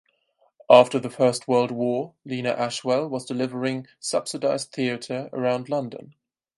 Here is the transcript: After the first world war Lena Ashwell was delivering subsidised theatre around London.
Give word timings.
After 0.67 0.97
the 0.97 1.11
first 1.11 1.47
world 1.47 1.69
war 1.69 2.15
Lena 2.25 2.49
Ashwell 2.57 3.07
was 3.07 3.23
delivering 3.23 3.85
subsidised 3.99 4.71
theatre 4.71 5.29
around 5.31 5.69
London. 5.69 6.15